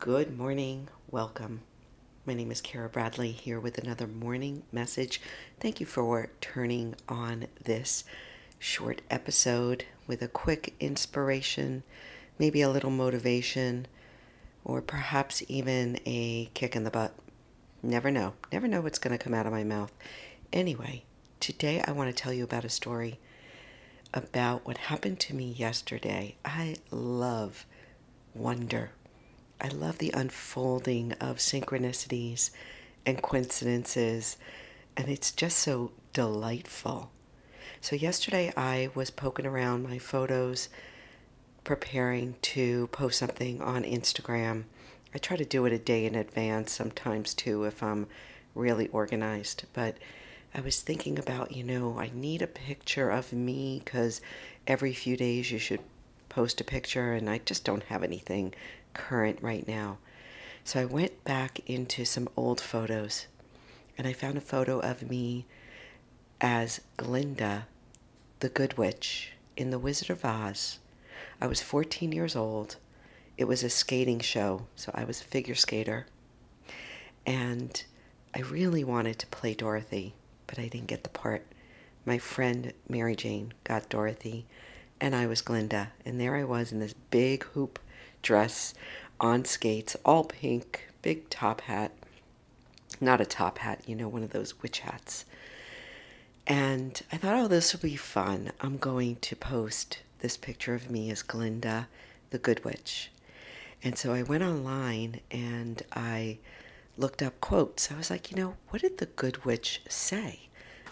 [0.00, 0.88] Good morning.
[1.10, 1.60] Welcome.
[2.24, 5.20] My name is Kara Bradley here with another morning message.
[5.60, 8.04] Thank you for turning on this
[8.58, 11.82] short episode with a quick inspiration,
[12.38, 13.86] maybe a little motivation,
[14.64, 17.12] or perhaps even a kick in the butt.
[17.82, 18.32] Never know.
[18.50, 19.92] Never know what's going to come out of my mouth.
[20.50, 21.04] Anyway,
[21.40, 23.18] today I want to tell you about a story
[24.14, 26.36] about what happened to me yesterday.
[26.42, 27.66] I love
[28.34, 28.92] wonder
[29.62, 32.50] I love the unfolding of synchronicities
[33.04, 34.38] and coincidences,
[34.96, 37.10] and it's just so delightful.
[37.82, 40.70] So, yesterday I was poking around my photos,
[41.62, 44.64] preparing to post something on Instagram.
[45.14, 48.06] I try to do it a day in advance sometimes too if I'm
[48.54, 49.96] really organized, but
[50.54, 54.22] I was thinking about, you know, I need a picture of me because
[54.66, 55.80] every few days you should
[56.30, 58.54] post a picture, and I just don't have anything
[58.94, 59.98] current right now.
[60.64, 63.26] So I went back into some old photos
[63.96, 65.46] and I found a photo of me
[66.40, 67.66] as Glinda,
[68.38, 70.78] the Good Witch, in The Wizard of Oz.
[71.40, 72.76] I was 14 years old.
[73.36, 76.06] It was a skating show, so I was a figure skater.
[77.26, 77.82] And
[78.34, 80.14] I really wanted to play Dorothy,
[80.46, 81.46] but I didn't get the part.
[82.06, 84.46] My friend Mary Jane got Dorothy,
[85.00, 85.92] and I was Glinda.
[86.06, 87.78] And there I was in this big hoop
[88.22, 88.74] dress
[89.20, 91.92] on skates, all pink, big top hat.
[93.00, 95.24] Not a top hat, you know, one of those witch hats.
[96.46, 98.50] And I thought, oh, this will be fun.
[98.60, 101.88] I'm going to post this picture of me as Glinda,
[102.30, 103.10] the Good Witch.
[103.82, 106.38] And so I went online and I
[106.98, 107.90] looked up quotes.
[107.90, 110.40] I was like, you know, what did the Good Witch say?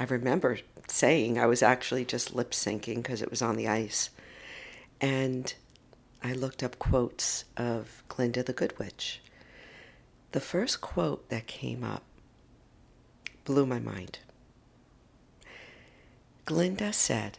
[0.00, 4.10] I remember saying I was actually just lip syncing because it was on the ice.
[5.00, 5.52] And
[6.24, 9.20] I looked up quotes of Glinda the Good Witch.
[10.30, 12.04] The first quote that came up
[13.44, 14.20] blew my mind.
[16.44, 17.38] Glinda said,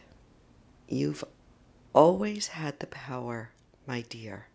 [0.86, 1.24] You've
[1.94, 3.50] always had the power,
[3.86, 4.48] my dear.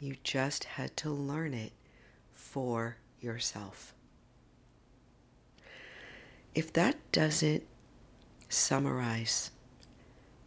[0.00, 1.72] You just had to learn it
[2.32, 3.94] for yourself.
[6.54, 7.64] If that doesn't
[8.48, 9.52] summarize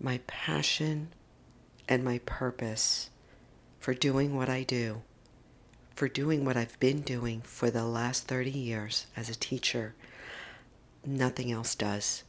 [0.02, 1.14] my passion
[1.88, 3.10] and my purpose
[3.80, 5.02] for doing what I do,
[5.96, 9.94] for doing what I've been doing for the last 30 years as a teacher.
[11.06, 12.24] Nothing else does.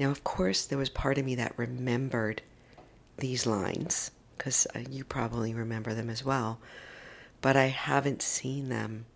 [0.00, 2.42] Now, of course, there was part of me that remembered
[3.18, 6.58] these lines, because uh, you probably remember them as well,
[7.40, 9.06] but I haven't seen them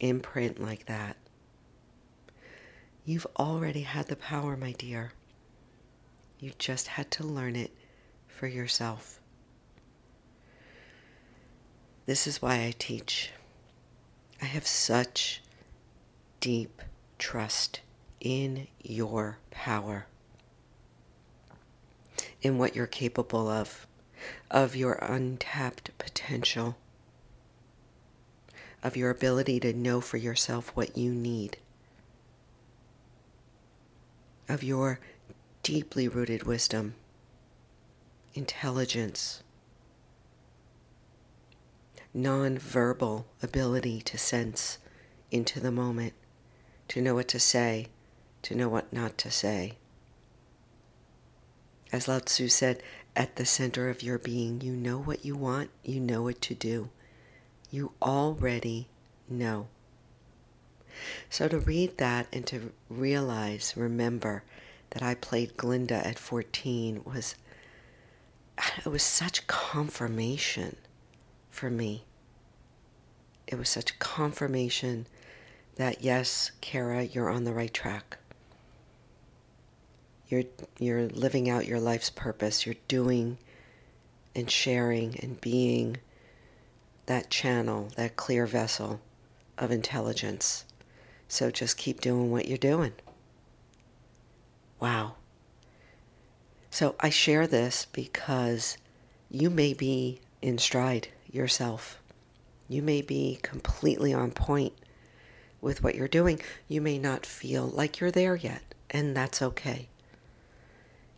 [0.00, 1.16] in print like that.
[3.04, 5.12] You've already had the power, my dear.
[6.38, 7.70] You just had to learn it
[8.34, 9.20] for yourself.
[12.06, 13.30] This is why I teach.
[14.42, 15.40] I have such
[16.40, 16.82] deep
[17.18, 17.80] trust
[18.20, 20.06] in your power,
[22.42, 23.86] in what you're capable of,
[24.50, 26.76] of your untapped potential,
[28.82, 31.56] of your ability to know for yourself what you need,
[34.48, 34.98] of your
[35.62, 36.94] deeply rooted wisdom
[38.34, 39.42] intelligence,
[42.12, 44.78] non-verbal ability to sense
[45.30, 46.12] into the moment,
[46.88, 47.88] to know what to say,
[48.42, 49.74] to know what not to say.
[51.92, 52.82] As Lao Tzu said,
[53.16, 56.54] at the center of your being, you know what you want, you know what to
[56.54, 56.90] do.
[57.70, 58.88] You already
[59.28, 59.68] know.
[61.30, 64.42] So to read that and to realize, remember
[64.90, 67.34] that I played Glinda at 14 was
[68.78, 70.76] it was such confirmation
[71.50, 72.04] for me.
[73.46, 75.06] It was such confirmation
[75.76, 78.18] that yes, Kara, you're on the right track.
[80.28, 80.44] You're
[80.78, 82.64] you're living out your life's purpose.
[82.64, 83.38] You're doing
[84.34, 85.98] and sharing and being
[87.06, 89.00] that channel, that clear vessel
[89.58, 90.64] of intelligence.
[91.28, 92.92] So just keep doing what you're doing.
[94.80, 95.16] Wow.
[96.74, 98.78] So I share this because
[99.30, 102.00] you may be in stride yourself.
[102.68, 104.72] You may be completely on point
[105.60, 106.40] with what you're doing.
[106.66, 109.86] You may not feel like you're there yet, and that's okay.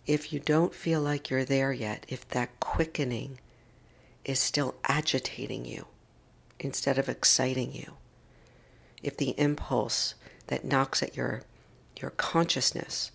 [0.06, 3.40] If you don't feel like you're there yet, if that quickening
[4.26, 5.86] is still agitating you
[6.60, 7.94] instead of exciting you,
[9.02, 10.16] if the impulse
[10.48, 11.44] that knocks at your
[11.98, 13.10] your consciousness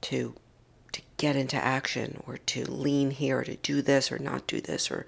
[0.00, 0.36] to
[1.16, 5.06] get into action or to lean here to do this or not do this or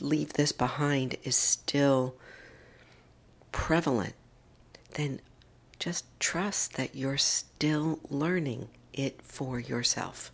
[0.00, 2.14] leave this behind is still
[3.52, 4.14] prevalent,
[4.94, 5.20] then
[5.78, 10.30] just trust that you're still learning it for yourself.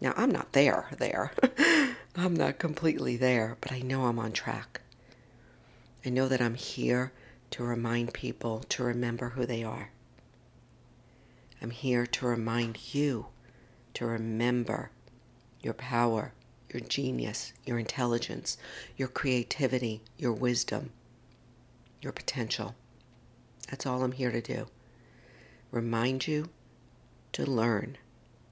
[0.00, 1.32] Now, I'm not there, there.
[2.16, 4.80] I'm not completely there, but I know I'm on track.
[6.04, 7.12] I know that I'm here
[7.52, 9.90] to remind people to remember who they are.
[11.60, 13.26] I'm here to remind you
[13.94, 14.90] to remember
[15.60, 16.32] your power,
[16.72, 18.56] your genius, your intelligence,
[18.96, 20.90] your creativity, your wisdom,
[22.00, 22.74] your potential.
[23.68, 24.66] That's all I'm here to do.
[25.70, 26.50] Remind you
[27.32, 27.96] to learn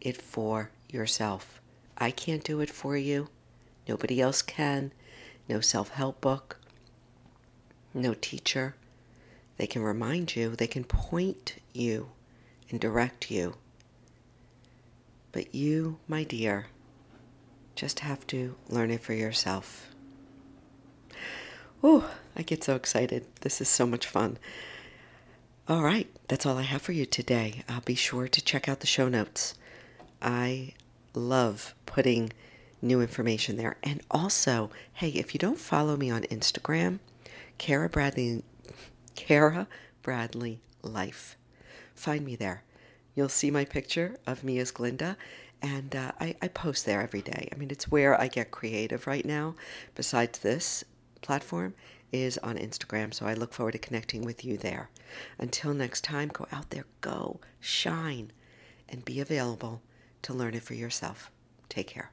[0.00, 1.60] it for yourself.
[1.98, 3.28] I can't do it for you.
[3.86, 4.92] Nobody else can.
[5.48, 6.58] No self help book.
[7.92, 8.74] No teacher.
[9.56, 12.10] They can remind you, they can point you
[12.70, 13.56] and direct you.
[15.32, 16.66] But you, my dear,
[17.74, 19.88] just have to learn it for yourself.
[21.82, 23.24] Oh, I get so excited.
[23.40, 24.38] This is so much fun.
[25.68, 27.62] All right, that's all I have for you today.
[27.68, 29.54] I'll be sure to check out the show notes.
[30.20, 30.74] I
[31.14, 32.32] love putting
[32.82, 33.76] new information there.
[33.82, 36.98] And also, hey, if you don't follow me on Instagram,
[37.56, 38.42] Kara Bradley,
[39.14, 39.68] Kara
[40.02, 41.36] Bradley Life,
[41.94, 42.62] find me there.
[43.20, 45.14] You'll see my picture of me as Glinda,
[45.60, 47.50] and uh, I, I post there every day.
[47.52, 49.56] I mean, it's where I get creative right now.
[49.94, 50.84] Besides this
[51.20, 51.74] platform,
[52.12, 54.88] is on Instagram, so I look forward to connecting with you there.
[55.38, 58.32] Until next time, go out there, go, shine,
[58.88, 59.82] and be available
[60.22, 61.30] to learn it for yourself.
[61.68, 62.12] Take care.